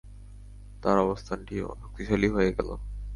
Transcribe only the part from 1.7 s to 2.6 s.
শক্তিশালী হয়ে